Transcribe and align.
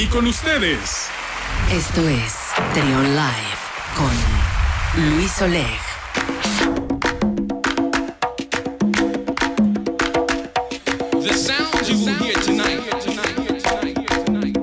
Y 0.00 0.06
con 0.06 0.28
ustedes. 0.28 1.08
Esto 1.72 2.08
es 2.08 2.32
Trion 2.72 3.16
Live 3.16 3.58
con 3.96 4.12
Luis 5.10 5.42
Oleg. 5.42 5.66
The 11.20 11.34
sounds 11.34 11.88
you 11.88 11.96
will 11.98 12.14
hear 12.14 12.34
tonight, 12.34 12.80
tonight, 13.00 13.34
tonight, 13.44 14.24
tonight, 14.24 14.56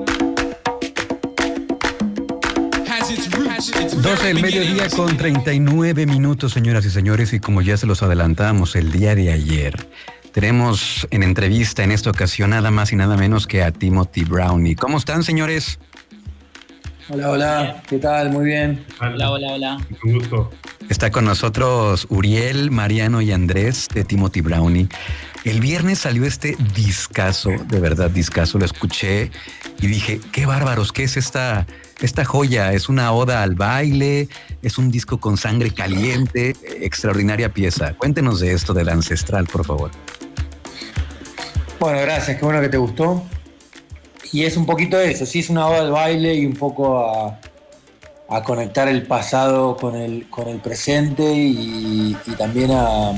has 2.88 3.10
its 3.10 3.30
roots. 3.36 3.68
its 3.68 3.92
12 3.94 4.02
very 4.02 4.32
del 4.32 4.42
mediodía 4.42 4.88
con 4.88 5.18
39 5.18 6.06
minutos, 6.06 6.54
señoras 6.54 6.86
y 6.86 6.90
señores, 6.90 7.34
y 7.34 7.40
como 7.40 7.60
ya 7.60 7.76
se 7.76 7.86
los 7.86 8.02
adelantamos 8.02 8.74
el 8.74 8.90
día 8.90 9.14
de 9.14 9.34
ayer, 9.34 9.86
tenemos 10.36 11.08
en 11.12 11.22
entrevista 11.22 11.82
en 11.82 11.90
esta 11.90 12.10
ocasión 12.10 12.50
nada 12.50 12.70
más 12.70 12.92
y 12.92 12.96
nada 12.96 13.16
menos 13.16 13.46
que 13.46 13.62
a 13.62 13.70
Timothy 13.70 14.24
Brownie. 14.24 14.76
¿Cómo 14.76 14.98
están, 14.98 15.24
señores? 15.24 15.78
Hola, 17.08 17.30
hola, 17.30 17.82
¿qué 17.88 17.98
tal? 17.98 18.28
Muy 18.28 18.44
bien. 18.44 18.84
Hola, 19.00 19.30
hola, 19.30 19.52
hola. 19.54 19.78
Un 20.04 20.12
gusto. 20.12 20.50
Está 20.90 21.10
con 21.10 21.24
nosotros 21.24 22.06
Uriel, 22.10 22.70
Mariano 22.70 23.22
y 23.22 23.32
Andrés 23.32 23.88
de 23.94 24.04
Timothy 24.04 24.42
Brownie. 24.42 24.88
El 25.44 25.60
viernes 25.60 26.00
salió 26.00 26.26
este 26.26 26.54
discazo, 26.74 27.52
de 27.68 27.80
verdad 27.80 28.10
discazo, 28.10 28.58
lo 28.58 28.66
escuché 28.66 29.30
y 29.80 29.86
dije, 29.86 30.20
qué 30.32 30.44
bárbaros, 30.44 30.92
¿qué 30.92 31.04
es 31.04 31.16
esta, 31.16 31.66
esta 32.02 32.26
joya? 32.26 32.74
Es 32.74 32.90
una 32.90 33.10
oda 33.12 33.42
al 33.42 33.54
baile, 33.54 34.28
es 34.60 34.76
un 34.76 34.90
disco 34.90 35.18
con 35.18 35.38
sangre 35.38 35.70
caliente, 35.70 36.54
extraordinaria 36.82 37.54
pieza. 37.54 37.94
Cuéntenos 37.94 38.40
de 38.40 38.52
esto 38.52 38.74
del 38.74 38.90
ancestral, 38.90 39.46
por 39.46 39.64
favor. 39.64 39.90
Bueno, 41.78 42.00
gracias, 42.00 42.38
qué 42.38 42.44
bueno 42.44 42.60
que 42.62 42.70
te 42.70 42.78
gustó. 42.78 43.22
Y 44.32 44.44
es 44.44 44.56
un 44.56 44.64
poquito 44.64 44.98
eso, 44.98 45.26
sí 45.26 45.40
es 45.40 45.50
una 45.50 45.66
oda 45.66 45.80
al 45.80 45.90
baile 45.90 46.34
y 46.34 46.46
un 46.46 46.54
poco 46.54 46.98
a, 46.98 47.38
a 48.28 48.42
conectar 48.42 48.88
el 48.88 49.06
pasado 49.06 49.76
con 49.76 49.94
el, 49.94 50.28
con 50.30 50.48
el 50.48 50.58
presente 50.58 51.32
y, 51.32 52.16
y 52.26 52.30
también 52.32 52.70
a, 52.72 53.10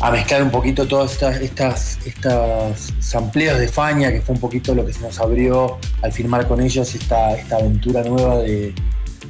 a 0.00 0.10
mezclar 0.10 0.42
un 0.42 0.50
poquito 0.50 0.86
todas 0.86 1.12
estas, 1.12 1.40
estas, 1.40 1.98
estas 2.04 2.92
sampleos 2.98 3.58
de 3.58 3.68
Fania, 3.68 4.12
que 4.12 4.20
fue 4.20 4.34
un 4.34 4.40
poquito 4.40 4.74
lo 4.74 4.84
que 4.84 4.92
se 4.92 5.00
nos 5.00 5.18
abrió 5.20 5.78
al 6.02 6.12
firmar 6.12 6.46
con 6.48 6.60
ellos 6.60 6.94
esta, 6.94 7.34
esta 7.34 7.56
aventura 7.56 8.02
nueva 8.02 8.38
de, 8.38 8.74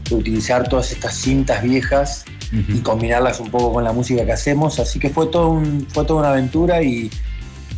de 0.09 0.15
utilizar 0.15 0.69
todas 0.69 0.91
estas 0.93 1.15
cintas 1.15 1.63
viejas 1.63 2.25
y 2.51 2.81
combinarlas 2.81 3.41
un 3.41 3.51
poco 3.51 3.73
con 3.73 3.85
la 3.85 3.93
música 3.93 4.27
que 4.27 4.33
hacemos. 4.33 4.79
Así 4.79 4.99
que 4.99 5.09
fue, 5.09 5.27
todo 5.27 5.51
un, 5.51 5.87
fue 5.89 6.05
toda 6.05 6.21
una 6.21 6.31
aventura 6.31 6.83
y, 6.83 7.11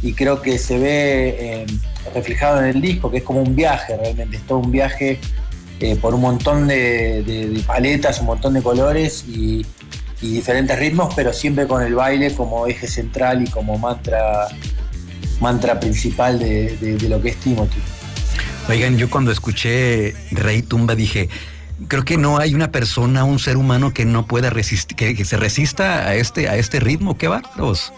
y 0.05 0.13
creo 0.13 0.43
que 0.43 0.59
se 0.59 0.79
ve 0.79 1.37
eh, 1.39 1.67
reflejado 2.15 2.61
en 2.61 2.67
el 2.67 2.83
disco, 2.83 3.11
que 3.11 3.19
es 3.19 3.23
como 3.23 3.41
un 3.41 3.57
viaje 3.57 3.97
realmente, 3.97 4.37
es 4.37 4.43
todo 4.43 4.59
un 4.59 4.71
viaje 4.71 5.19
eh, 5.81 5.97
por 5.97 6.15
un 6.15 6.21
montón 6.21 6.69
de, 6.69 7.63
paletas, 7.67 8.21
un 8.21 8.27
montón 8.27 8.53
de 8.53 8.63
colores 8.63 9.25
y, 9.27 9.67
diferentes 10.21 10.79
ritmos, 10.79 11.13
pero 11.15 11.35
siempre 11.35 11.67
con 11.67 11.83
el 11.83 11.95
baile 11.95 12.35
como 12.35 12.67
eje 12.67 12.87
central 12.87 13.43
y 13.43 13.51
como 13.51 13.77
mantra, 13.77 14.49
mantra 15.39 15.79
principal 15.79 16.39
de, 16.39 16.97
lo 17.11 17.21
que 17.21 17.29
es 17.29 17.37
Timothy. 17.37 17.79
Oigan, 18.71 18.97
yo 18.97 19.11
cuando 19.11 19.31
escuché 19.33 20.15
Rey 20.31 20.63
Tumba 20.63 20.95
dije, 20.95 21.29
creo 21.89 22.07
que 22.07 22.17
no 22.17 22.39
hay 22.39 22.55
una 22.55 22.73
persona, 22.73 23.25
un 23.25 23.39
ser 23.39 23.59
humano 23.59 23.93
que 23.93 24.07
no 24.07 24.27
pueda 24.27 24.49
resistir, 24.49 24.97
que, 24.97 25.15
que 25.15 25.27
se 25.27 25.37
resista 25.37 26.09
a 26.09 26.15
este, 26.15 26.49
a 26.49 26.57
este 26.57 26.81
ritmo. 26.81 27.19
Qué 27.19 27.29
bárbaros. 27.29 27.93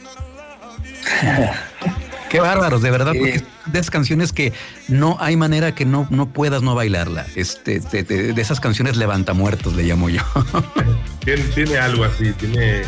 Qué 2.28 2.40
bárbaros, 2.40 2.82
de 2.82 2.90
verdad, 2.90 3.12
porque 3.16 3.36
es 3.36 3.44
de 3.66 3.78
esas 3.78 3.90
canciones 3.90 4.32
que 4.32 4.52
no 4.88 5.16
hay 5.20 5.36
manera 5.36 5.74
que 5.76 5.84
no, 5.84 6.08
no 6.10 6.26
puedas 6.26 6.60
no 6.62 6.74
bailarla. 6.74 7.24
Este, 7.36 7.78
de, 7.78 8.02
de- 8.02 8.32
de 8.32 8.42
esas 8.42 8.58
canciones 8.58 8.96
levantamuertos, 8.96 9.74
le 9.74 9.84
llamo 9.84 10.08
yo. 10.08 10.22
Tiene, 11.24 11.42
tiene 11.54 11.78
algo 11.78 12.04
así, 12.04 12.32
tiene. 12.32 12.82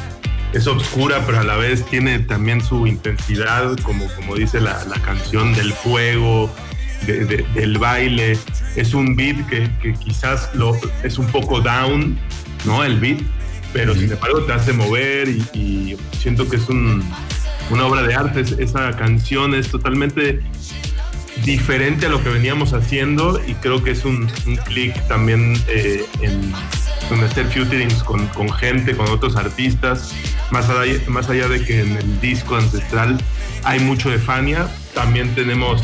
Es 0.53 0.67
oscura, 0.67 1.23
pero 1.27 1.41
a 1.41 1.45
la 1.45 1.57
vez 1.57 1.85
tiene 1.87 2.21
también 2.21 2.61
su 2.65 2.87
intensidad, 2.87 3.77
como, 3.83 4.07
como 4.15 4.35
dice 4.37 4.61
la, 4.61 4.83
la 4.87 4.97
canción, 5.03 5.55
del 5.55 5.73
fuego, 5.73 6.51
de- 7.07 7.25
de- 7.25 7.47
del 7.55 7.79
baile. 7.79 8.39
Es 8.77 8.95
un 8.95 9.15
beat 9.17 9.47
que, 9.49 9.69
que 9.83 9.93
quizás 9.95 10.51
lo, 10.55 10.77
es 11.03 11.19
un 11.19 11.27
poco 11.27 11.61
down, 11.61 12.19
¿no? 12.65 12.83
El 12.85 12.99
beat, 12.99 13.19
pero 13.73 13.95
sin 13.95 14.11
embargo 14.13 14.43
te 14.45 14.53
hace 14.53 14.73
mover 14.73 15.29
y, 15.29 15.43
y 15.53 15.97
siento 16.19 16.49
que 16.49 16.57
es 16.57 16.69
un- 16.69 17.05
una 17.71 17.87
obra 17.87 18.03
de 18.03 18.15
arte. 18.15 18.41
Es- 18.41 18.53
Esa 18.53 18.97
canción 18.97 19.55
es 19.55 19.69
totalmente 19.71 20.41
diferente 21.45 22.07
a 22.07 22.09
lo 22.09 22.23
que 22.23 22.31
veníamos 22.31 22.73
haciendo 22.73 23.41
y 23.47 23.55
creo 23.55 23.83
que 23.85 23.93
es 23.93 24.05
un, 24.05 24.27
clic 24.67 24.95
también 25.07 25.55
eh, 25.69 26.05
en, 26.21 26.53
en 27.11 27.25
hacer 27.25 27.47
featurings 27.47 28.03
con, 28.03 28.29
gente, 28.55 28.97
con 28.97 29.09
otros 29.09 29.37
artistas, 29.37 30.13
más 30.51 30.69
allá, 30.69 30.95
más 31.07 31.31
allá 31.31 31.49
de 31.49 31.65
que 31.65 31.81
en 31.81 31.97
el 31.97 32.21
disco 32.21 32.57
ancestral 32.57 33.19
hay 33.65 33.79
mucho 33.81 34.11
de 34.11 34.19
Fania, 34.19 34.69
también 34.95 35.33
tenemos 35.37 35.81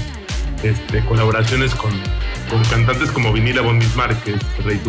este, 0.65 1.05
colaboraciones 1.05 1.75
con, 1.75 1.93
cantantes 2.71 3.11
como 3.11 3.33
Vinila 3.33 3.62
Von 3.62 3.78
Bismarck, 3.78 4.23
que 4.25 4.34
es 4.34 4.65
Rey 4.65 4.81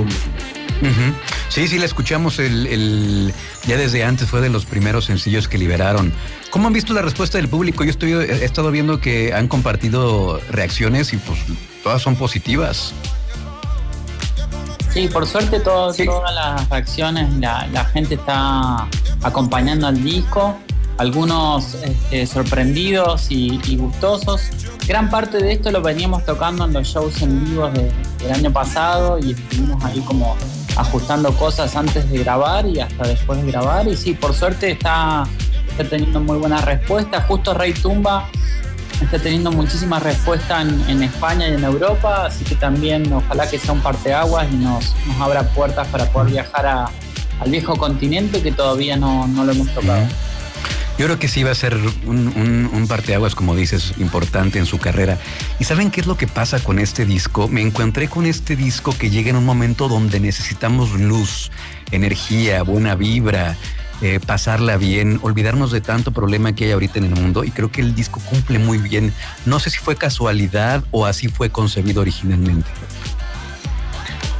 Tumba. 0.79 0.91
Ujú. 0.91 1.13
Sí, 1.49 1.67
sí, 1.67 1.77
la 1.79 1.85
escuchamos 1.85 2.39
el, 2.39 2.67
el- 2.67 3.33
ya 3.67 3.77
desde 3.77 4.03
antes, 4.03 4.29
fue 4.29 4.41
de 4.41 4.49
los 4.49 4.65
primeros 4.65 5.05
sencillos 5.05 5.47
que 5.47 5.57
liberaron. 5.57 6.13
¿Cómo 6.49 6.67
han 6.67 6.73
visto 6.73 6.93
la 6.93 7.01
respuesta 7.01 7.37
del 7.37 7.47
público? 7.47 7.83
Yo 7.83 7.89
estoy, 7.91 8.13
he 8.13 8.45
estado 8.45 8.71
viendo 8.71 8.99
que 8.99 9.33
han 9.33 9.47
compartido 9.47 10.39
reacciones 10.51 11.13
y 11.13 11.17
pues 11.17 11.39
todas 11.83 12.01
son 12.01 12.15
positivas. 12.15 12.93
Sí, 14.93 15.07
por 15.09 15.27
suerte 15.27 15.59
todo- 15.59 15.93
Sí. 15.93 16.05
todas 16.05 16.33
las 16.33 16.69
reacciones, 16.69 17.33
la, 17.39 17.67
la 17.67 17.83
gente 17.85 18.15
está 18.15 18.87
acompañando 19.23 19.87
al 19.87 20.01
disco, 20.01 20.57
algunos 20.97 21.73
este, 21.83 22.25
sorprendidos 22.25 23.29
y, 23.29 23.59
y 23.65 23.75
gustosos. 23.75 24.41
Gran 24.87 25.09
parte 25.09 25.39
de 25.39 25.51
esto 25.51 25.69
lo 25.71 25.81
veníamos 25.81 26.25
tocando 26.25 26.63
en 26.63 26.71
los 26.71 26.87
shows 26.87 27.21
en 27.21 27.43
vivo 27.43 27.69
de- 27.71 27.91
del 28.19 28.31
año 28.33 28.53
pasado 28.53 29.19
y 29.19 29.31
estuvimos 29.31 29.83
ahí 29.83 29.99
como 30.01 30.37
ajustando 30.75 31.31
cosas 31.37 31.75
antes 31.75 32.09
de 32.09 32.19
grabar 32.19 32.65
y 32.65 32.79
hasta 32.79 33.07
después 33.07 33.43
de 33.43 33.51
grabar. 33.51 33.87
Y 33.87 33.95
sí, 33.95 34.13
por 34.13 34.33
suerte 34.33 34.71
está, 34.71 35.23
está 35.69 35.83
teniendo 35.83 36.19
muy 36.19 36.37
buena 36.37 36.61
respuesta. 36.61 37.21
Justo 37.21 37.53
Rey 37.53 37.73
Tumba 37.73 38.27
está 39.01 39.19
teniendo 39.19 39.51
muchísima 39.51 39.99
respuesta 39.99 40.61
en, 40.61 41.03
España 41.03 41.47
y 41.49 41.53
en 41.53 41.63
Europa, 41.63 42.25
así 42.27 42.45
que 42.45 42.55
también 42.55 43.11
ojalá 43.11 43.49
que 43.49 43.59
sea 43.59 43.73
un 43.73 43.81
parteaguas 43.81 44.47
y 44.51 44.55
nos, 44.55 44.93
nos 45.07 45.19
abra 45.21 45.43
puertas 45.43 45.87
para 45.89 46.05
poder 46.11 46.31
viajar 46.31 46.65
a- 46.65 46.89
al 47.41 47.51
viejo 47.51 47.75
continente 47.75 48.41
que 48.41 48.53
todavía 48.53 48.95
no, 48.95 49.27
no 49.27 49.43
lo 49.43 49.51
hemos 49.51 49.67
tocado. 49.73 50.05
Yo 50.97 51.05
creo 51.07 51.19
que 51.19 51.27
sí 51.27 51.43
va 51.43 51.51
a 51.51 51.55
ser 51.55 51.75
un, 52.05 52.69
un, 52.73 52.87
parteaguas, 52.87 53.35
como 53.35 53.53
dices, 53.53 53.93
importante 53.97 54.59
en 54.59 54.65
su 54.65 54.77
carrera. 54.77 55.17
¿Y 55.59 55.65
saben 55.65 55.91
qué 55.91 55.99
es 55.99 56.07
lo 56.07 56.15
que 56.15 56.25
pasa 56.27 56.59
con 56.61 56.79
este 56.79 57.05
disco? 57.05 57.49
Me 57.49 57.61
encontré 57.61 58.07
con 58.07 58.25
este 58.25 58.55
disco 58.55 58.95
que 58.97 59.09
llega 59.09 59.29
en 59.31 59.35
un 59.35 59.43
momento 59.45 59.89
donde 59.89 60.21
necesitamos 60.21 60.91
luz, 60.93 61.51
energía, 61.91 62.63
buena 62.63 62.95
vibra, 62.95 63.57
eh, 64.01 64.21
pasarla 64.25 64.77
bien, 64.77 65.19
olvidarnos 65.21 65.71
de 65.73 65.81
tanto 65.81 66.11
problema 66.11 66.53
que 66.53 66.65
hay 66.65 66.71
ahorita 66.71 66.99
en 66.99 67.05
el 67.05 67.15
mundo. 67.19 67.43
Y 67.43 67.51
creo 67.51 67.69
que 67.69 67.81
el 67.81 67.93
disco 67.93 68.21
cumple 68.29 68.59
muy 68.59 68.77
bien. 68.77 69.11
No 69.45 69.59
sé 69.59 69.71
si 69.71 69.79
fue 69.79 69.97
casualidad 69.97 70.81
o 70.91 71.05
así 71.05 71.27
fue 71.27 71.49
concebido 71.49 72.01
originalmente. 72.01 72.69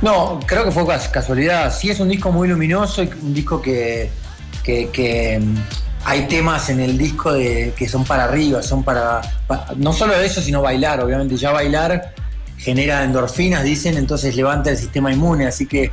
No, 0.02 0.40
creo 0.46 0.64
que 0.64 0.72
fue 0.72 0.88
cas- 0.88 1.10
casualidad. 1.10 1.76
Sí 1.78 1.90
es 1.90 2.00
un 2.00 2.08
disco 2.08 2.32
muy 2.32 2.48
luminoso, 2.48 3.02
un 3.02 3.34
disco 3.34 3.62
que, 3.62 4.10
que- 4.64 5.42
hay 6.08 6.28
temas 6.28 6.70
en 6.70 6.80
el 6.80 6.98
disco 6.98 7.34
de, 7.34 7.74
que 7.76 7.90
son 7.90 8.04
para 8.06 8.26
arriba, 8.26 8.62
son 8.62 8.84
para, 8.84 9.22
pa- 9.48 9.68
no 9.76 9.92
solo 9.92 10.14
eso, 10.16 10.40
sino 10.42 10.62
bailar. 10.62 11.02
Obviamente 11.04 11.36
ya 11.36 11.52
bailar 11.52 12.14
genera 12.58 13.03
endorfinas, 13.03 13.64
dicen, 13.64 13.97
entonces 13.97 14.35
levanta 14.35 14.70
el 14.70 14.78
sistema 14.78 15.12
inmune. 15.12 15.47
Así 15.47 15.66
que 15.66 15.91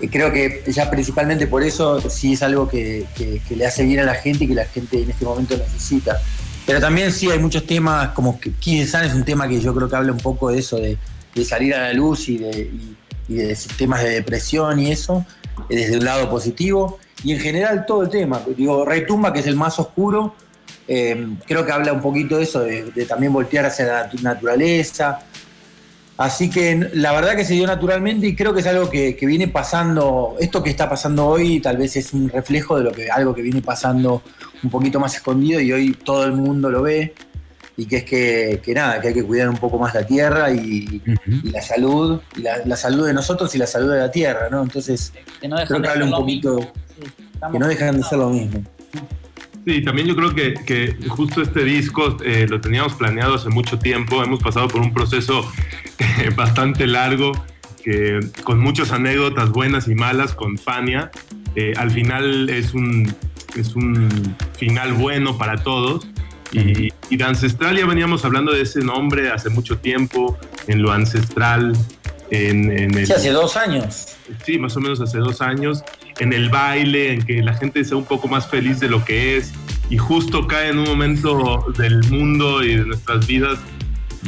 eh, 0.00 0.08
creo 0.10 0.32
que 0.32 0.64
ya 0.66 0.90
principalmente 0.90 1.46
por 1.46 1.62
eso 1.62 2.00
sí 2.10 2.32
es 2.34 2.42
algo 2.42 2.68
que, 2.68 3.06
le 3.48 3.66
hace 3.66 3.84
bien 3.84 4.00
a 4.00 4.04
la 4.04 4.14
gente 4.14 4.44
y 4.44 4.48
que 4.48 4.54
la 4.54 4.64
gente 4.66 5.02
en 5.02 5.10
este 5.10 5.24
momento 5.24 5.56
necesita. 5.56 6.20
Pero 6.66 6.80
también 6.80 7.12
sí 7.12 7.30
hay 7.30 7.38
muchos 7.38 7.64
temas, 7.66 8.08
como 8.10 8.38
que 8.40 8.50
Sun 8.86 9.04
es 9.04 9.14
un 9.14 9.24
tema 9.24 9.48
que 9.48 9.60
yo 9.60 9.74
creo 9.74 9.88
que 9.88 9.96
habla 9.96 10.12
un 10.12 10.18
poco 10.18 10.50
de 10.50 10.58
eso, 10.58 10.76
de, 10.76 10.98
de 11.34 11.44
salir 11.44 11.74
a 11.74 11.80
la 11.88 11.92
luz 11.94 12.28
y 12.28 12.38
de, 12.38 12.50
y- 12.60 12.96
y 13.28 13.34
de 13.36 13.56
temas 13.76 14.02
de 14.02 14.10
depresión 14.10 14.78
y 14.80 14.90
eso, 14.90 15.24
eh, 15.70 15.76
desde 15.76 15.96
un 15.98 16.04
lado 16.04 16.28
positivo. 16.28 16.98
Y 17.24 17.32
en 17.32 17.40
general 17.40 17.84
todo 17.86 18.02
el 18.02 18.08
tema. 18.08 18.40
Digo, 18.56 18.84
Rey 18.84 19.06
Tumba, 19.06 19.32
que 19.32 19.40
es 19.40 19.46
el 19.46 19.56
más 19.56 19.78
oscuro, 19.78 20.34
eh, 20.86 21.26
creo 21.46 21.66
que 21.66 21.72
habla 21.72 21.92
un 21.92 22.00
poquito 22.00 22.36
de 22.36 22.44
eso, 22.44 22.60
de, 22.60 22.84
de 22.92 23.04
también 23.06 23.32
voltear 23.32 23.66
hacia 23.66 23.86
la 23.86 24.10
natu- 24.10 24.20
naturaleza. 24.22 25.18
Así 26.16 26.50
que 26.50 26.88
la 26.94 27.12
verdad 27.12 27.36
que 27.36 27.44
se 27.44 27.54
dio 27.54 27.64
naturalmente 27.66 28.26
y 28.26 28.34
creo 28.34 28.52
que 28.52 28.60
es 28.60 28.66
algo 28.66 28.90
que, 28.90 29.14
que 29.14 29.24
viene 29.24 29.46
pasando, 29.46 30.34
esto 30.40 30.62
que 30.64 30.70
está 30.70 30.88
pasando 30.88 31.26
hoy 31.26 31.60
tal 31.60 31.76
vez 31.76 31.94
es 31.94 32.12
un 32.12 32.28
reflejo 32.28 32.76
de 32.76 32.82
lo 32.84 32.90
que 32.92 33.08
algo 33.08 33.32
que 33.32 33.42
viene 33.42 33.62
pasando 33.62 34.22
un 34.64 34.70
poquito 34.70 34.98
más 34.98 35.14
escondido 35.14 35.60
y 35.60 35.70
hoy 35.70 35.92
todo 35.92 36.24
el 36.24 36.32
mundo 36.32 36.70
lo 36.70 36.82
ve. 36.82 37.14
Y 37.78 37.86
que 37.86 37.98
es 37.98 38.04
que, 38.04 38.60
que 38.62 38.74
nada, 38.74 39.00
que 39.00 39.08
hay 39.08 39.14
que 39.14 39.22
cuidar 39.22 39.48
un 39.48 39.56
poco 39.56 39.78
más 39.78 39.94
la 39.94 40.04
tierra 40.04 40.50
y, 40.50 41.00
Ujú. 41.06 41.46
y 41.46 41.50
la 41.50 41.62
salud, 41.62 42.20
y 42.36 42.42
la, 42.42 42.58
la 42.66 42.76
salud 42.76 43.06
de 43.06 43.14
nosotros 43.14 43.54
y 43.54 43.58
la 43.58 43.68
salud 43.68 43.92
de 43.92 44.00
la 44.00 44.10
tierra, 44.10 44.48
¿no? 44.50 44.62
Entonces, 44.64 45.12
Que 45.40 45.46
no 45.46 45.56
creo 45.64 45.80
que 45.80 45.86
de 45.86 45.88
habla 45.88 46.04
un 46.04 46.10
lo 46.10 46.18
poquito, 46.18 46.56
mismo. 46.56 46.72
Sí, 46.98 47.52
que 47.52 47.58
no 47.60 47.68
dejan 47.68 47.96
de 47.96 48.02
ser 48.02 48.18
lo 48.18 48.30
mismo. 48.30 48.64
Sí, 49.64 49.82
también 49.84 50.08
yo 50.08 50.16
creo 50.16 50.34
que, 50.34 50.54
que 50.66 50.96
justo 51.08 51.40
este 51.40 51.62
disco 51.62 52.16
eh, 52.24 52.46
lo 52.48 52.60
teníamos 52.60 52.94
planeado 52.94 53.34
hace 53.34 53.48
mucho 53.48 53.78
tiempo. 53.78 54.24
Hemos 54.24 54.42
pasado 54.42 54.66
por 54.66 54.80
un 54.80 54.92
proceso 54.92 55.48
eh, 55.98 56.30
bastante 56.34 56.86
largo, 56.86 57.30
que, 57.84 58.18
con 58.42 58.58
muchas 58.58 58.90
anécdotas 58.90 59.50
buenas 59.50 59.86
y 59.86 59.94
malas 59.94 60.34
con 60.34 60.58
Fania. 60.58 61.12
Eh, 61.54 61.74
al 61.76 61.90
final 61.92 62.50
es 62.50 62.74
un, 62.74 63.14
es 63.56 63.76
un 63.76 64.08
final 64.56 64.94
bueno 64.94 65.38
para 65.38 65.56
todos. 65.62 66.08
Y, 66.52 66.88
y 67.10 67.16
de 67.16 67.24
Ancestral 67.24 67.76
ya 67.76 67.84
veníamos 67.86 68.24
hablando 68.24 68.52
de 68.52 68.62
ese 68.62 68.80
nombre 68.80 69.30
hace 69.30 69.50
mucho 69.50 69.78
tiempo, 69.78 70.38
en 70.66 70.80
lo 70.82 70.92
ancestral, 70.92 71.72
en, 72.30 72.70
en 72.70 72.96
el, 72.96 73.06
Sí, 73.06 73.12
hace 73.12 73.30
dos 73.30 73.56
años. 73.56 74.16
sí, 74.44 74.58
más 74.58 74.76
o 74.76 74.80
menos 74.80 75.00
hace 75.00 75.18
dos 75.18 75.40
años, 75.42 75.82
en 76.20 76.32
el 76.32 76.48
baile, 76.48 77.12
en 77.12 77.22
que 77.22 77.42
la 77.42 77.54
gente 77.54 77.84
sea 77.84 77.96
un 77.96 78.04
poco 78.06 78.28
más 78.28 78.48
feliz 78.48 78.80
de 78.80 78.88
lo 78.88 79.04
que 79.04 79.36
es, 79.36 79.52
y 79.90 79.98
justo 79.98 80.46
cae 80.46 80.70
en 80.70 80.78
un 80.78 80.84
momento 80.88 81.66
del 81.76 82.02
mundo 82.10 82.62
y 82.64 82.76
de 82.76 82.84
nuestras 82.86 83.26
vidas, 83.26 83.58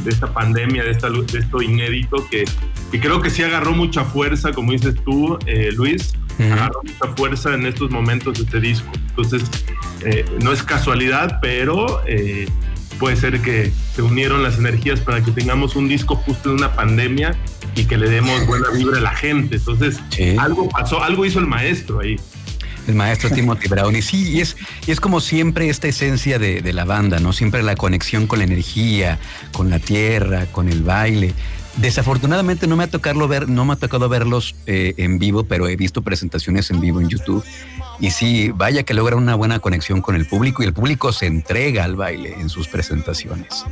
de 0.05 0.11
esta 0.11 0.33
pandemia, 0.33 0.85
de, 0.85 0.93
esta, 0.93 1.11
de 1.11 1.39
esto 1.39 1.61
inédito, 1.61 2.27
que, 2.31 2.45
que 2.93 3.01
creo 3.01 3.21
que 3.21 3.29
sí 3.29 3.43
agarró 3.43 3.73
mucha 3.73 4.05
fuerza, 4.05 4.53
como 4.53 4.73
dices 4.73 4.95
tú, 5.05 5.39
eh, 5.47 5.71
Luis, 5.75 6.13
Ujú. 6.39 6.53
agarró 6.53 6.81
mucha 6.85 7.15
fuerza 7.17 7.55
en 7.55 7.67
estos 7.67 7.91
momentos 7.91 8.39
este 8.39 8.61
disco. 8.61 8.89
Entonces, 9.11 9.43
eh, 10.05 10.25
no 10.43 10.53
es 10.53 10.63
casualidad, 10.63 11.39
pero 11.41 12.03
eh, 12.07 12.49
puede 12.99 13.17
ser 13.17 13.41
que 13.41 13.73
se 13.95 14.03
unieron 14.03 14.43
las 14.43 14.59
energías 14.59 15.01
para 15.01 15.23
que 15.23 15.31
tengamos 15.31 15.77
un 15.77 15.89
disco 15.89 16.17
justo 16.17 16.51
en 16.51 16.57
una 16.57 16.75
pandemia 16.75 17.35
y 17.75 17.85
que 17.85 17.97
le 17.97 18.09
demos 18.11 18.47
buena 18.47 18.69
vibra 18.71 18.99
a 18.99 19.01
la 19.01 19.15
gente. 19.15 19.57
Entonces, 19.57 19.99
Sí. 20.11 20.37
algo 20.39 20.69
pasó, 20.69 21.03
algo 21.03 21.25
hizo 21.25 21.39
el 21.39 21.47
maestro 21.47 22.01
ahí. 22.01 22.17
El 22.89 22.95
maestro 22.95 23.31
Timothy 23.31 23.69
Brown. 23.69 23.95
Y 23.95 24.03
sí, 24.03 24.31
y 24.33 24.41
es, 24.41 24.57
y 24.87 24.91
es 24.91 25.01
como 25.01 25.21
siempre 25.21 25.69
esta 25.69 25.87
esencia 25.87 26.39
de, 26.39 26.61
de 26.63 26.73
la 26.73 26.85
banda, 26.85 27.21
¿no? 27.21 27.33
Siempre 27.33 27.63
la 27.63 27.77
conexión 27.77 28.27
con 28.27 28.39
la 28.39 28.45
energía, 28.47 29.19
con 29.53 29.71
la 29.71 29.79
tierra, 29.79 30.47
con 30.47 30.69
el 30.69 30.83
baile. 30.83 31.35
Desafortunadamente 31.77 32.67
no 32.67 32.77
me 32.77 32.85
ha 32.85 32.87
tocado 32.89 33.27
ver, 33.29 33.49
no 33.49 33.65
me 33.65 33.73
ha 33.73 33.77
tocado 33.77 34.09
verlos 34.09 34.55
eh, 34.67 34.95
en 34.99 35.19
vivo, 35.19 35.45
pero 35.45 35.69
he 35.69 35.77
visto 35.77 36.03
presentaciones 36.03 36.71
en 36.71 36.81
vivo 36.81 37.01
en 37.01 37.09
YouTube. 37.09 37.45
Y 38.01 38.11
sí, 38.11 38.51
vaya 38.55 38.83
que 38.83 38.93
logran 38.95 39.19
una 39.19 39.35
buena 39.35 39.61
conexión 39.61 40.01
con 40.03 40.17
el 40.17 40.27
público 40.27 40.63
y 40.63 40.67
el 40.67 40.73
público 40.73 41.13
se 41.13 41.27
entrega 41.27 41.85
al 41.85 41.97
baile 41.97 42.35
en 42.39 42.49
sus 42.49 42.69
presentaciones. 42.69 43.65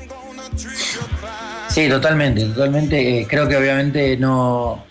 Sí, 1.69 1.89
totalmente, 1.89 2.45
totalmente. 2.47 3.21
Eh, 3.21 3.27
creo 3.29 3.49
que 3.49 3.57
obviamente 3.57 4.17
no, 4.17 4.85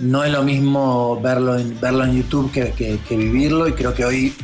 no 0.00 0.22
es 0.24 0.30
lo 0.30 0.42
mismo 0.42 1.20
verlo 1.20 1.58
en, 1.58 1.78
verlo 1.80 2.04
en 2.04 2.12
YouTube 2.16 2.52
que- 2.52 2.72
que 2.72 3.16
vivirlo 3.16 3.68
y 3.68 3.72
creo 3.72 3.94
que 3.94 4.04
hoy 4.04 4.34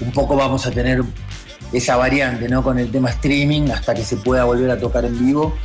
un 0.00 0.12
poco 0.12 0.34
vamos 0.36 0.66
a 0.66 0.70
tener 0.70 1.02
esa 1.72 1.96
variante, 1.96 2.48
¿no? 2.48 2.62
Con 2.64 2.78
el 2.78 2.90
tema 2.90 3.10
streaming 3.10 3.70
hasta 3.70 3.94
que 3.94 4.04
se 4.04 4.16
pueda 4.16 4.44
volver 4.44 4.70
a 4.70 4.78
tocar 4.78 5.04
en 5.04 5.18
vivo. 5.24 5.56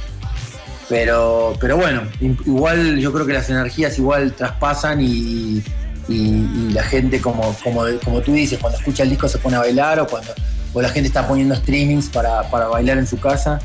Pero, 0.88 1.56
pero 1.60 1.78
bueno, 1.78 2.02
igual 2.22 2.98
yo 3.00 3.12
creo 3.12 3.26
que 3.26 3.34
las 3.34 3.50
energías 3.50 3.98
igual 3.98 4.34
traspasan 4.34 5.02
y, 5.02 5.64
y- 6.08 6.70
la 6.74 6.84
gente, 6.84 7.20
como, 7.22 7.56
como, 7.64 7.84
como 8.04 8.22
tú 8.22 8.34
dices, 8.34 8.60
cuando 8.60 8.78
escucha 8.78 9.04
el 9.04 9.10
disco 9.10 9.28
se 9.28 9.38
pone 9.40 9.56
a 9.56 9.60
bailar 9.60 10.00
o 10.00 10.08
cuando 10.08 10.32
o 10.74 10.82
la 10.82 10.90
gente 10.90 11.08
está 11.08 11.26
poniendo 11.26 11.56
streamings 11.56 12.10
para, 12.10 12.44
para 12.52 12.68
bailar 12.68 12.98
en 12.98 13.08
su 13.08 13.18
casa. 13.18 13.60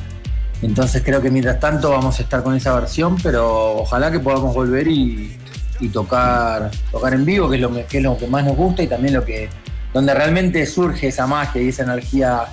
Entonces 0.63 1.03
creo 1.05 1.21
que 1.21 1.31
mientras 1.31 1.59
tanto 1.59 1.91
vamos 1.91 2.19
a 2.21 2.23
estar 2.23 2.43
con 2.45 2.55
esa 2.55 2.73
versión, 2.75 3.17
pero 3.23 3.79
ojalá 3.79 4.11
que 4.13 4.21
podamos 4.21 4.55
volver 4.55 4.87
y, 4.87 5.37
y 5.81 5.89
tocar, 5.89 6.71
tocar 6.93 7.13
en 7.15 7.25
vivo, 7.25 7.51
que 7.51 7.57
es, 7.57 7.63
lo, 7.63 7.75
que 7.87 7.97
es 7.99 8.03
lo 8.03 8.17
que 8.17 8.27
más 8.29 8.45
nos 8.45 8.57
gusta 8.57 8.83
y 8.83 8.87
también 8.87 9.15
lo 9.15 9.25
que 9.25 9.49
donde 9.93 10.15
realmente 10.15 10.65
surge 10.67 11.09
esa 11.09 11.27
magia 11.27 11.61
y 11.61 11.69
esa 11.71 11.83
energía 11.83 12.45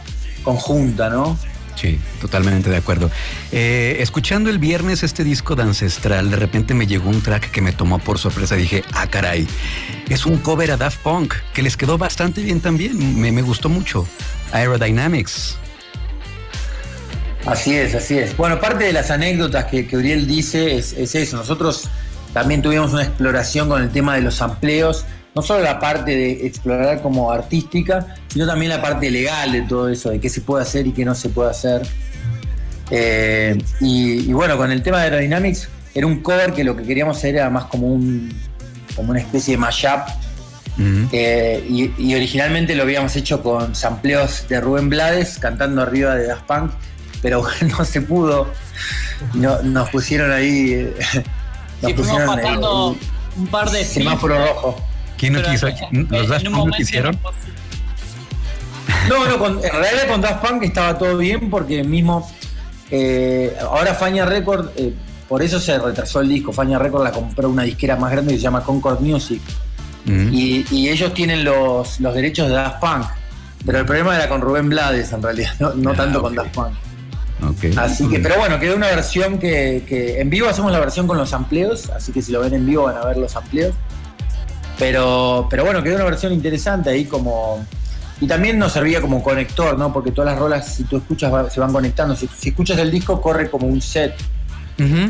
conjunta, 0.43 1.09
¿no? 1.09 1.37
Sí, 1.77 1.99
totalmente 2.19 2.71
de 2.71 2.77
acuerdo. 2.77 3.11
Eh, 3.51 3.97
escuchando 3.99 4.49
el 4.49 4.57
viernes 4.57 5.03
este 5.03 5.23
disco 5.23 5.55
de 5.55 5.61
Ancestral, 5.61 6.31
de 6.31 6.35
repente 6.35 6.73
me 6.73 6.87
llegó 6.87 7.09
un 7.09 7.21
track 7.21 7.51
que 7.51 7.61
me 7.61 7.71
tomó 7.71 7.99
por 7.99 8.17
sorpresa. 8.17 8.55
Dije, 8.55 8.83
ah, 8.93 9.07
caray, 9.07 9.47
es 10.09 10.25
un 10.25 10.37
cover 10.37 10.71
a 10.71 10.77
Daft 10.77 10.99
Punk, 11.03 11.35
que 11.53 11.61
les 11.61 11.77
quedó 11.77 11.99
bastante 11.99 12.41
bien 12.41 12.61
también. 12.61 13.19
Me, 13.19 13.41
gustó 13.43 13.69
mucho. 13.69 14.07
Aerodynamics. 14.51 15.57
Así 17.45 17.75
es, 17.75 17.93
así 17.93 18.17
es. 18.17 18.35
Bueno, 18.35 18.59
parte 18.59 18.85
de 18.85 18.93
las 18.93 19.11
anécdotas 19.11 19.65
que, 19.65 19.87
que 19.87 19.97
Uriel 19.97 20.25
dice 20.25 20.77
es, 20.77 20.93
es 20.93 21.13
eso. 21.13 21.37
Nosotros 21.37 21.89
también 22.33 22.63
tuvimos 22.63 22.91
una 22.91 23.03
exploración 23.03 23.69
con 23.69 23.83
el 23.83 23.91
tema 23.91 24.15
de 24.15 24.21
los 24.21 24.41
amplios, 24.41 25.05
no 25.37 25.43
solo 25.43 25.63
la 25.63 25.79
parte 25.79 26.15
de 26.15 26.47
explorar 26.47 27.01
como 27.03 27.31
artística, 27.31 28.15
sino 28.27 28.47
también 28.47 28.69
la 28.71 28.81
parte 28.81 29.11
legal 29.11 29.51
de 29.51 29.61
todo 29.61 29.87
eso, 29.87 30.09
de 30.09 30.19
qué 30.19 30.29
se 30.29 30.41
puede 30.41 30.63
hacer 30.63 30.87
y 30.87 30.91
qué 30.93 31.05
no 31.05 31.13
se 31.13 31.29
puede 31.29 31.51
hacer. 31.51 31.83
Eh, 32.89 33.55
y, 33.79 34.29
y 34.29 34.33
bueno, 34.33 34.57
con 34.57 34.71
el 34.71 34.81
tema 34.81 34.97
de 34.97 35.03
Aerodynamics, 35.05 35.69
era 35.93 36.07
un 36.07 36.21
cover 36.21 36.53
que 36.53 36.63
lo 36.63 36.75
que 36.75 36.83
queríamos 36.83 37.17
hacer 37.17 37.35
era 37.35 37.49
más 37.51 37.65
como, 37.65 37.85
un, 37.87 38.33
como 38.95 39.11
una 39.11 39.19
especie 39.19 39.53
de 39.53 39.57
mashup 39.59 40.01
eh, 41.11 41.65
y, 41.69 41.91
y 41.97 42.15
originalmente 42.15 42.75
lo 42.75 42.83
habíamos 42.83 43.15
hecho 43.15 43.41
con 43.41 43.75
sampleos 43.75 44.47
de 44.47 44.61
Rubén 44.61 44.89
Blades 44.89 45.37
cantando 45.39 45.81
arriba 45.81 46.15
de 46.15 46.27
Daft 46.27 46.43
Punk, 46.47 46.71
pero 47.21 47.43
no 47.77 47.85
se 47.85 48.01
pudo. 48.01 48.47
No, 49.33 49.61
nos 49.61 49.89
pusieron 49.89 50.31
ahí. 50.31 50.71
eh, 50.73 50.93
Nos 51.81 51.91
Sí, 51.91 51.97
pusieron 51.97 52.25
pasando 52.25 52.97
el, 52.99 53.39
un 53.41 53.47
par 53.47 53.69
de 53.69 53.85
semáforo 53.85 54.35
rojo. 54.47 54.86
¿Quién 55.17 55.33
no 55.33 55.39
pero 55.39 55.51
quiso? 55.51 55.67
en- 55.67 56.07
¿Los 56.09 56.27
Daft 56.27 56.47
un 56.47 56.53
Punk 56.53 56.75
quisieron? 56.75 57.17
no- 59.09 59.25
No, 59.27 59.37
con- 59.37 59.57
en 59.63 59.71
realidad 59.71 60.07
con 60.07 60.21
Daft 60.21 60.45
Punk 60.45 60.63
estaba 60.63 60.97
todo 60.97 61.17
bien 61.17 61.49
porque 61.49 61.83
mismo. 61.83 62.29
eh, 62.89 63.53
ahora 63.61 63.93
Fania 63.93 64.25
Record, 64.25 64.69
eh, 64.77 64.93
por 65.27 65.43
eso 65.43 65.59
se 65.59 65.77
retrasó 65.77 66.21
el 66.21 66.29
disco. 66.29 66.53
Fania 66.53 66.79
Record 66.79 67.03
la 67.03 67.11
compró 67.11 67.49
una 67.49 67.63
disquera 67.63 67.97
más 67.97 68.11
grande 68.11 68.31
que 68.31 68.37
se 68.37 68.43
llama 68.43 68.63
Concord 68.63 69.01
Music. 69.01 69.41
Ujú. 70.05 70.13
Y, 70.31 70.65
y 70.71 70.87
ellos 70.87 71.13
tienen 71.13 71.43
los, 71.43 71.99
los 71.99 72.15
derechos 72.15 72.47
de 72.47 72.53
Daft 72.53 72.79
Punk. 72.79 73.05
Pero 73.65 73.79
el 73.79 73.85
problema 73.85 74.15
era 74.15 74.29
con 74.29 74.39
Rubén 74.39 74.69
Blades 74.69 75.11
en 75.11 75.21
realidad, 75.21 75.51
no, 75.59 75.73
no 75.73 75.91
Ah, 75.91 75.95
tanto 75.95 76.21
con. 76.21 76.33
Daft 76.35 76.53
Punk. 76.53 76.73
Así 77.77 78.07
que, 78.07 78.19
pero 78.19 78.37
bueno, 78.37 78.57
quedó 78.59 78.75
una 78.75 78.87
versión 78.87 79.37
que, 79.37 79.83
que 79.87 80.21
en 80.21 80.29
vivo 80.29 80.47
hacemos 80.47 80.71
la 80.71 80.79
versión 80.79 81.05
con 81.07 81.17
los 81.17 81.33
amplios, 81.33 81.89
así 81.89 82.11
que 82.13 82.21
si 82.21 82.31
lo 82.31 82.39
ven 82.39 82.53
en 82.53 82.65
vivo 82.65 82.83
van 82.83 82.95
a 82.97 83.05
ver 83.05 83.17
los 83.17 83.35
amplios. 83.35 83.75
Pero, 84.79 85.47
pero 85.49 85.63
bueno, 85.65 85.81
quedó 85.81 85.95
una 85.95 86.05
versión 86.05 86.33
interesante 86.33 86.89
ahí 86.89 87.05
como. 87.05 87.65
Y 88.19 88.27
también 88.27 88.57
nos 88.57 88.71
servía 88.73 88.99
como 89.01 89.21
conector, 89.21 89.77
¿no? 89.77 89.93
Porque 89.93 90.11
todas 90.11 90.31
las 90.31 90.39
rolas, 90.39 90.73
si 90.75 90.83
tú 90.85 90.97
escuchas, 90.97 91.31
va- 91.33 91.49
se 91.49 91.59
van 91.59 91.71
conectando. 91.71 92.15
Si, 92.15 92.27
si 92.27 92.49
escuchas 92.49 92.77
el 92.79 92.89
disco, 92.91 93.21
corre 93.21 93.49
como 93.49 93.67
un 93.67 93.81
set 93.81 94.15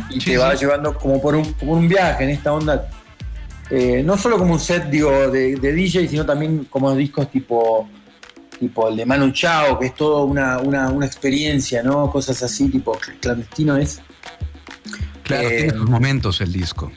y 0.09 0.21
Sí, 0.21 0.31
te 0.31 0.37
va 0.37 0.53
sí. 0.55 0.59
llevando 0.61 0.93
como 0.97 1.21
por 1.21 1.35
un, 1.35 1.87
viaje 1.89 2.23
en 2.23 2.29
esta 2.31 2.53
onda. 2.53 2.89
eh, 3.69 4.01
no 4.03 4.17
solo 4.17 4.37
como 4.37 4.53
un 4.53 4.59
set, 4.59 4.89
digo, 4.89 5.11
de, 5.29 5.55
de 5.57 5.73
DJ, 5.73 6.07
sino 6.07 6.25
también 6.25 6.65
como 6.69 6.93
discos 6.95 7.29
tipo 7.29 7.89
tipo 8.59 8.87
el 8.89 8.95
de 8.97 9.05
Manu 9.05 9.29
Chao, 9.31 9.77
que 9.77 9.85
es 9.87 9.93
toda 9.95 10.23
una, 10.23 10.57
una, 10.59 10.89
una 10.89 11.05
experiencia, 11.05 11.83
¿no? 11.83 12.09
Cosas 12.09 12.41
así, 12.41 12.69
tipo 12.69 12.97
clandestino 13.19 13.77
es. 13.77 14.01
Claro, 15.23 15.47
eh, 15.49 15.57
tiene 15.57 15.73
sus 15.73 15.89
momentos 15.89 16.41
el 16.41 16.51
disco. 16.53 16.91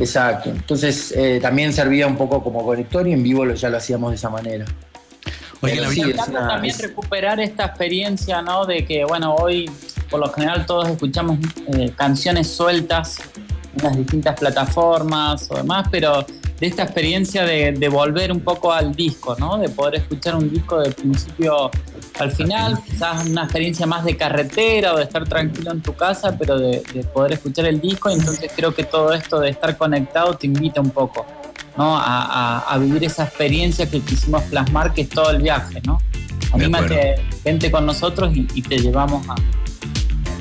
Exacto. 0.00 0.50
Entonces 0.50 1.12
eh, 1.16 1.38
también 1.40 1.72
servía 1.72 2.06
un 2.06 2.16
poco 2.16 2.42
como 2.42 2.64
conector 2.64 3.06
y 3.06 3.12
en 3.12 3.22
vivo 3.22 3.44
lo, 3.44 3.54
ya 3.54 3.68
lo 3.68 3.76
hacíamos 3.76 4.10
de 4.10 4.16
esa 4.16 4.30
manera. 4.30 4.64
Pero 5.60 5.84
ahorita- 5.84 6.04
sí, 6.06 6.10
es 6.10 6.28
una- 6.28 6.48
también 6.48 6.74
es- 6.74 6.82
recuperar 6.82 7.38
esta 7.40 7.66
experiencia, 7.66 8.40
¿no? 8.40 8.64
De 8.64 8.84
que, 8.86 9.04
bueno, 9.04 9.34
hoy 9.34 9.70
por 10.10 10.18
lo 10.20 10.32
general 10.32 10.64
todos 10.66 10.88
escuchamos 10.88 11.38
eh, 11.74 11.92
canciones 11.94 12.48
sueltas 12.50 13.18
en 13.76 13.84
las 13.84 13.96
distintas 13.96 14.38
plataformas 14.40 15.48
o 15.50 15.56
demás, 15.56 15.86
pero 15.90 16.24
de 16.58 16.66
esta 16.66 16.82
experiencia 16.82 17.44
de, 17.44 17.72
de 17.72 17.88
volver 17.88 18.32
un 18.32 18.40
poco 18.40 18.72
al 18.72 18.94
disco, 18.94 19.36
¿no? 19.38 19.58
De 19.58 19.68
poder 19.68 19.96
escuchar 19.96 20.34
un 20.34 20.50
disco 20.50 20.78
de 20.80 20.90
principio 20.92 21.70
al 22.20 22.32
final, 22.32 22.78
quizás 22.84 23.26
una 23.26 23.44
experiencia 23.44 23.86
más 23.86 24.04
de 24.04 24.16
carretera 24.16 24.94
o 24.94 24.98
de 24.98 25.04
estar 25.04 25.24
tranquilo 25.28 25.72
en 25.72 25.80
tu 25.80 25.94
casa, 25.94 26.36
pero 26.38 26.58
de, 26.58 26.82
de 26.92 27.04
poder 27.04 27.32
escuchar 27.32 27.66
el 27.66 27.80
disco. 27.80 28.10
Y 28.10 28.14
entonces 28.14 28.50
creo 28.54 28.74
que 28.74 28.84
todo 28.84 29.12
esto 29.12 29.40
de 29.40 29.50
estar 29.50 29.76
conectado 29.76 30.34
te 30.34 30.46
invita 30.46 30.80
un 30.80 30.90
poco, 30.90 31.26
¿no? 31.76 31.96
A, 31.96 32.02
a- 32.04 32.58
a 32.74 32.78
vivir 32.78 33.04
esa 33.04 33.24
experiencia 33.24 33.88
que 33.90 34.00
quisimos 34.00 34.42
plasmar, 34.44 34.92
que 34.94 35.02
es 35.02 35.08
todo 35.08 35.30
el 35.30 35.42
viaje, 35.42 35.80
¿no? 35.84 36.00
Anímate, 36.52 37.14
vente 37.44 37.70
con 37.70 37.86
nosotros 37.86 38.32
y, 38.36 38.46
y 38.54 38.62
te 38.62 38.78
llevamos 38.78 39.26
a 39.28 39.34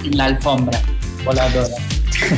la 0.04 0.26
alfombra 0.26 0.80
voladora. 1.24 1.76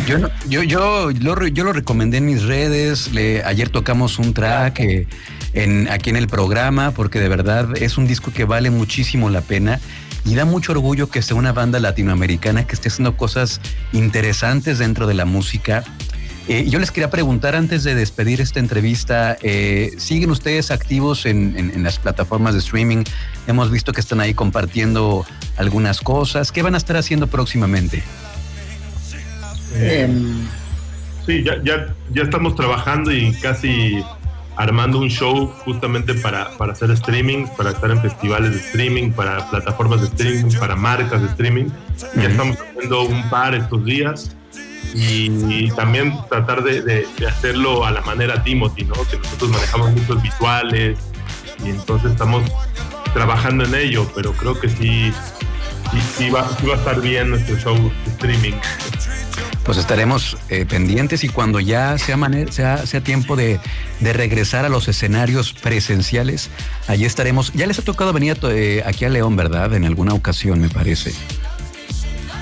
Yo, 0.05 0.19
no- 0.19 0.29
yo, 0.47 0.61
yo, 0.61 1.09
lo, 1.11 1.47
yo 1.47 1.63
lo 1.63 1.73
recomendé 1.73 2.17
en 2.17 2.25
mis 2.27 2.43
redes. 2.43 3.11
le- 3.13 3.43
ayer 3.43 3.69
tocamos 3.69 4.19
un 4.19 4.33
track 4.33 4.79
eh, 4.81 5.07
en, 5.53 5.89
aquí 5.89 6.09
en 6.09 6.15
el 6.15 6.27
programa 6.27 6.91
porque 6.91 7.19
de 7.19 7.29
verdad 7.29 7.69
es 7.77 7.97
un 7.97 8.07
disco 8.07 8.31
que 8.31 8.45
vale 8.45 8.69
muchísimo 8.69 9.29
la 9.29 9.41
pena. 9.41 9.79
y 10.23 10.35
da 10.35 10.45
mucho 10.45 10.73
orgullo 10.73 11.09
que 11.09 11.21
sea 11.23 11.35
una 11.35 11.51
banda 11.51 11.79
latinoamericana 11.79 12.67
que 12.67 12.75
esté 12.75 12.89
haciendo 12.89 13.17
cosas 13.17 13.59
interesantes 13.91 14.77
dentro 14.77 15.07
de 15.07 15.15
la 15.15 15.25
música. 15.25 15.83
Eh, 16.47 16.65
yo 16.67 16.79
les 16.79 16.91
quería 16.91 17.09
preguntar 17.09 17.55
antes 17.55 17.83
de 17.83 17.95
despedir 17.95 18.41
esta 18.41 18.59
entrevista, 18.59 19.37
eh, 19.41 19.91
¿siguen 19.97 20.31
ustedes 20.31 20.69
activos 20.71 21.25
en, 21.25 21.55
en, 21.57 21.83
las 21.83 21.97
plataformas 21.99 22.53
de 22.53 22.59
streaming? 22.59 23.03
Hemos 23.47 23.71
visto 23.71 23.93
que 23.93 24.01
están 24.01 24.19
ahí 24.19 24.33
compartiendo 24.33 25.25
algunas 25.57 26.01
cosas. 26.01 26.51
¿Qué 26.51 26.61
van 26.61 26.73
a 26.73 26.77
estar 26.77 26.97
haciendo 26.97 27.27
próximamente? 27.27 28.03
Eh, 29.75 30.09
sí, 31.25 31.43
ya, 31.43 31.61
ya, 31.63 31.95
ya 32.11 32.23
estamos 32.23 32.55
trabajando 32.55 33.11
y 33.11 33.33
casi 33.35 34.03
armando 34.55 34.99
un 34.99 35.09
show 35.09 35.47
justamente 35.65 36.13
para, 36.15 36.49
para 36.57 36.73
hacer 36.73 36.91
streaming, 36.91 37.45
para 37.57 37.71
estar 37.71 37.89
en 37.91 38.01
festivales 38.01 38.51
de 38.51 38.57
streaming, 38.57 39.11
para 39.11 39.49
plataformas 39.49 40.01
de 40.01 40.07
streaming, 40.07 40.51
para 40.59 40.75
marcas 40.75 41.21
de 41.21 41.27
streaming. 41.29 41.69
Ya 42.15 42.29
estamos 42.29 42.57
haciendo 42.57 43.03
un 43.03 43.29
par 43.29 43.55
estos 43.55 43.83
días 43.85 44.35
y, 44.93 45.69
también 45.71 46.13
tratar 46.29 46.63
de, 46.63 46.81
de, 46.81 47.27
hacerlo 47.27 47.85
a 47.85 47.91
la 47.91 48.01
manera 48.01 48.43
Timothy, 48.43 48.83
¿no? 48.83 48.95
Que 49.09 49.17
nosotros 49.17 49.49
manejamos 49.51 49.91
muchos 49.91 50.21
visuales 50.21 50.99
y 51.63 51.69
entonces 51.69 52.11
estamos 52.11 52.43
trabajando 53.13 53.63
en 53.65 53.75
ello, 53.75 54.09
pero 54.15 54.33
creo 54.33 54.59
que 54.59 54.69
sí, 54.69 55.11
sí, 55.91 56.01
sí, 56.17 56.29
va, 56.29 56.47
sí 56.59 56.65
va 56.65 56.75
a 56.75 56.77
estar 56.77 57.01
bien 57.01 57.29
nuestro 57.29 57.57
show 57.57 57.75
de 57.75 58.11
streaming 58.11 58.53
pues 59.63 59.77
estaremos 59.77 60.37
eh, 60.49 60.65
pendientes 60.65 61.23
y 61.23 61.29
cuando 61.29 61.59
ya 61.59 61.97
sea, 61.97 62.17
sea, 62.49 62.85
sea 62.85 63.01
tiempo 63.01 63.35
de, 63.35 63.59
de, 63.99 64.13
regresar 64.13 64.65
a 64.65 64.69
los 64.69 64.87
escenarios 64.87 65.53
presenciales, 65.53 66.49
allí 66.87 67.05
estaremos. 67.05 67.53
Ya 67.53 67.67
les 67.67 67.79
ha 67.79 67.83
tocado 67.83 68.13
venir 68.13 68.37
eh, 68.43 68.83
aquí 68.85 69.05
a 69.05 69.09
León, 69.09 69.35
¿verdad? 69.35 69.73
En 69.73 69.85
alguna 69.85 70.13
ocasión, 70.13 70.59
me 70.59 70.69
parece. 70.69 71.13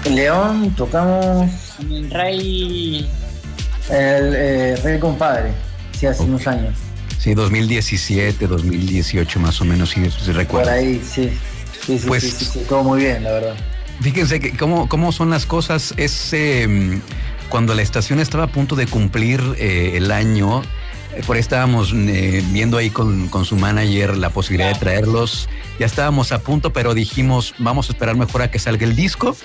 En 0.06 0.16
León 0.16 0.74
tocamos 0.76 1.52
el 1.80 2.10
Rey. 2.10 3.10
El 3.90 4.34
eh, 4.36 4.76
Rey 4.84 5.00
Compadre, 5.00 5.52
sí, 5.98 6.06
hace 6.06 6.24
unos 6.24 6.46
años. 6.48 6.76
Sí, 7.18 7.34
2017, 7.34 8.48
2018 8.48 9.40
más 9.40 9.60
o 9.60 9.66
menos, 9.66 9.90
si, 9.90 10.10
si 10.10 10.32
recuerdo. 10.32 10.70
Por 10.70 10.80
ahí, 10.80 11.02
sí. 11.04 11.32
Sí, 11.86 11.98
sí, 11.98 12.08
pues, 12.08 12.24
sí, 12.24 12.32
sí, 12.32 12.46
sí, 12.46 12.60
todo 12.70 12.84
muy 12.84 13.02
bien, 13.02 13.24
la 13.24 13.32
verdad. 13.32 13.56
Fíjense 14.02 14.40
que 14.40 14.56
cómo, 14.56 14.88
cómo 14.88 15.12
son 15.12 15.30
las 15.30 15.46
cosas. 15.46 15.94
Es 15.98 16.34
eh, 16.34 17.00
cuando 17.50 17.74
la 17.74 17.82
estación 17.82 18.20
estaba 18.20 18.46
a 18.46 18.48
punto 18.48 18.76
de 18.76 18.88
cumplir 18.88 19.42
eh, 19.58 19.94
el 19.96 20.12
año. 20.12 20.62
Eh, 21.16 21.24
por 21.26 21.36
ahí 21.36 21.42
estábamos 21.42 21.94
eh, 21.94 22.44
viendo 22.52 22.78
ahí 22.78 22.92
con, 22.92 23.28
con, 23.28 23.44
su 23.44 23.56
manager 23.56 24.16
la 24.16 24.30
posibilidad 24.30 24.72
de 24.72 24.80
traerlos. 24.80 25.50
Ya 25.80 25.86
estábamos 25.86 26.32
a 26.32 26.40
punto, 26.40 26.72
pero 26.72 26.94
dijimos, 26.94 27.56
vamos 27.58 27.90
a 27.90 27.94
esperar 27.94 28.16
mejor 28.16 28.44
a 28.44 28.52
que 28.52 28.60
salga 28.60 28.86
el 28.86 28.96
disco. 28.96 29.36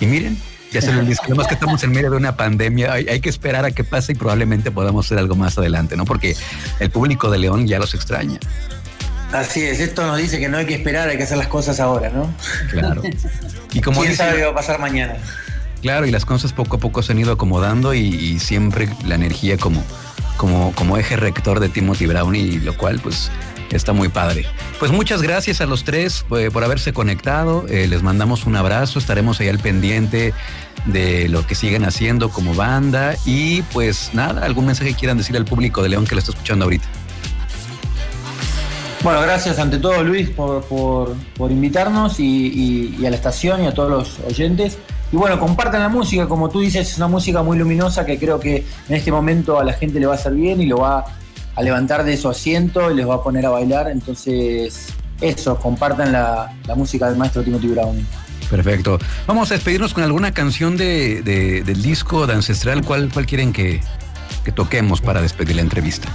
Y 0.00 0.06
miren, 0.06 0.36
ya 0.72 0.82
salió 0.82 1.00
el 1.00 1.06
disco. 1.06 1.24
Además 1.26 1.46
que 1.46 1.54
estamos 1.54 1.82
en 1.84 1.92
medio 1.92 2.10
de 2.10 2.16
una 2.16 2.36
pandemia, 2.36 2.92
hay, 2.92 3.06
hay, 3.08 3.20
que 3.20 3.28
esperar 3.28 3.64
a 3.64 3.70
que 3.70 3.84
pase 3.84 4.12
y 4.12 4.14
probablemente 4.16 4.70
podamos 4.70 5.06
hacer 5.06 5.18
algo 5.18 5.36
más 5.36 5.56
adelante, 5.56 5.96
¿no? 5.96 6.04
Porque 6.04 6.36
el 6.80 6.90
público 6.90 7.30
de 7.30 7.38
León 7.38 7.68
ya 7.68 7.78
los 7.78 7.94
extraña. 7.94 8.40
Así 9.32 9.62
es, 9.62 9.80
esto 9.80 10.06
nos 10.06 10.18
dice 10.18 10.38
que 10.38 10.48
no 10.48 10.58
hay 10.58 10.66
que 10.66 10.74
esperar, 10.74 11.08
hay 11.08 11.16
que 11.16 11.22
hacer 11.22 11.38
las 11.38 11.48
cosas 11.48 11.80
ahora, 11.80 12.10
¿no? 12.10 12.32
Claro. 12.70 13.02
Y 13.72 13.80
como 13.80 14.00
¿Quién 14.00 14.12
dice, 14.12 14.24
sabe 14.24 14.38
qué 14.38 14.44
va 14.44 14.50
a 14.50 14.54
pasar 14.54 14.78
mañana? 14.78 15.16
Claro, 15.80 16.06
y 16.06 16.10
las 16.10 16.24
cosas 16.24 16.52
poco 16.52 16.76
a 16.76 16.78
poco 16.78 17.02
se 17.02 17.12
han 17.12 17.18
ido 17.18 17.32
acomodando 17.32 17.94
y, 17.94 18.00
y 18.00 18.38
siempre 18.38 18.88
la 19.04 19.14
energía 19.14 19.56
como, 19.56 19.82
como, 20.36 20.72
como 20.74 20.98
eje 20.98 21.16
rector 21.16 21.60
de 21.60 21.68
Timothy 21.68 22.06
Brown 22.06 22.36
y 22.36 22.58
lo 22.58 22.76
cual 22.76 23.00
pues 23.00 23.30
está 23.76 23.92
muy 23.92 24.08
padre. 24.08 24.44
Pues 24.78 24.92
muchas 24.92 25.22
gracias 25.22 25.60
a 25.60 25.66
los 25.66 25.84
tres 25.84 26.24
eh, 26.36 26.50
por 26.52 26.64
haberse 26.64 26.92
conectado. 26.92 27.64
Eh, 27.68 27.86
les 27.88 28.02
mandamos 28.02 28.44
un 28.46 28.56
abrazo. 28.56 28.98
Estaremos 28.98 29.40
ahí 29.40 29.48
al 29.48 29.58
pendiente 29.58 30.34
de 30.86 31.28
lo 31.28 31.46
que 31.46 31.54
siguen 31.54 31.84
haciendo 31.84 32.30
como 32.30 32.54
banda. 32.54 33.14
Y 33.24 33.62
pues 33.62 34.10
nada, 34.12 34.44
algún 34.44 34.66
mensaje 34.66 34.94
quieran 34.94 35.18
decir 35.18 35.36
al 35.36 35.44
público 35.44 35.82
de 35.82 35.90
León 35.90 36.06
que 36.06 36.14
lo 36.14 36.18
está 36.20 36.32
escuchando 36.32 36.64
ahorita. 36.64 36.86
Bueno, 39.02 39.20
gracias 39.20 39.58
ante 39.58 39.78
todo 39.78 40.04
Luis 40.04 40.30
por, 40.30 40.62
por, 40.64 41.16
por 41.36 41.50
invitarnos 41.50 42.20
y, 42.20 42.94
y, 43.00 43.04
a 43.04 43.10
la 43.10 43.16
estación 43.16 43.64
y 43.64 43.66
a 43.66 43.74
todos 43.74 43.90
los 43.90 44.20
oyentes. 44.20 44.78
Y 45.10 45.16
bueno, 45.16 45.40
compartan 45.40 45.82
la 45.82 45.88
música, 45.88 46.28
como 46.28 46.48
tú 46.48 46.60
dices, 46.60 46.88
es 46.88 46.96
una 46.98 47.08
música 47.08 47.42
muy 47.42 47.58
luminosa 47.58 48.06
que 48.06 48.16
creo 48.16 48.38
que 48.38 48.64
en 48.88 48.94
este 48.94 49.10
momento 49.10 49.58
a 49.58 49.64
la 49.64 49.72
gente 49.72 49.98
le 49.98 50.06
va 50.06 50.12
a 50.12 50.16
hacer 50.16 50.32
bien 50.34 50.60
y 50.60 50.66
lo 50.66 50.78
va 50.78 51.04
a 51.56 51.62
levantar 51.62 52.04
de 52.04 52.16
su 52.16 52.28
asiento 52.28 52.92
y 52.92 52.94
les 52.94 53.08
va 53.08 53.16
a 53.16 53.22
poner 53.24 53.44
a 53.44 53.50
bailar. 53.50 53.90
Entonces, 53.90 54.86
eso, 55.20 55.58
compartan 55.58 56.12
la, 56.12 56.54
la 56.66 56.74
música 56.76 57.08
del 57.08 57.18
maestro 57.18 57.42
Timothy 57.42 57.68
Brown. 57.68 58.06
Perfecto. 58.48 59.00
Vamos 59.26 59.50
a 59.50 59.54
despedirnos 59.54 59.94
con 59.94 60.04
alguna 60.04 60.32
canción 60.32 60.76
de, 60.76 61.22
de, 61.22 61.62
del 61.64 61.82
disco 61.82 62.28
de 62.28 62.34
Ancestral. 62.34 62.84
¿Cuál, 62.84 63.10
cuál 63.12 63.26
quieren 63.26 63.52
que, 63.52 63.80
que 64.44 64.52
toquemos 64.52 65.00
para 65.00 65.20
despedir 65.20 65.56
la 65.56 65.62
entrevista? 65.62 66.08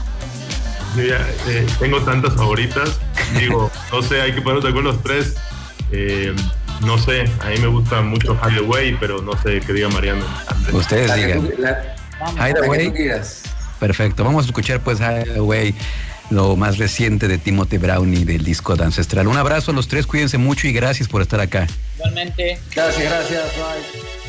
Yo 0.98 1.04
ya 1.04 1.28
eh, 1.48 1.66
tengo 1.80 2.02
tantas 2.02 2.34
favoritas. 2.34 3.00
Digo, 3.40 3.72
no 3.92 4.02
sé, 4.02 4.22
hay 4.22 4.34
que 4.34 4.42
ponernos 4.42 4.64
de 4.64 4.70
acuerdo 4.70 4.92
los 4.92 5.04
tres. 5.04 5.36
Eh, 5.92 6.36
no 6.86 6.98
sé, 6.98 7.24
a 7.42 7.50
mí 7.50 7.58
me 7.60 7.68
gusta 7.68 8.02
mucho 8.02 8.38
Hideaway, 8.44 8.98
pero 9.00 9.22
no 9.22 9.34
sé 9.42 9.62
qué 9.62 9.74
diga 9.74 9.90
Mariano. 9.90 10.26
Ustedes 10.74 11.14
digan. 11.16 11.50
Hideaway. 12.36 12.92
Perfecto, 13.80 14.24
vamos 14.24 14.46
a 14.46 14.48
escuchar 14.48 14.82
pues 14.82 15.00
Hideaway, 15.00 15.76
lo 16.30 16.56
más 16.56 16.78
reciente 16.78 17.28
de 17.28 17.38
Timothy 17.38 17.78
Brown 17.78 18.14
y 18.14 18.26
del 18.26 18.44
disco 18.44 18.76
de 18.76 18.84
Ancestral. 18.86 19.28
Un 19.28 19.38
abrazo 19.38 19.72
a 19.72 19.74
los 19.74 19.88
tres, 19.88 20.08
cuídense 20.08 20.38
mucho 20.38 20.68
y 20.68 20.74
gracias 20.74 21.08
por 21.08 21.22
estar 21.22 21.40
acá. 21.40 21.68
Igualmente. 21.96 22.60
Gracias, 22.74 23.04
gracias. 23.04 23.44
Bye. 23.56 24.27